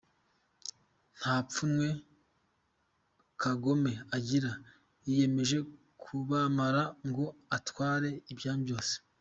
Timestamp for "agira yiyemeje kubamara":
4.17-6.83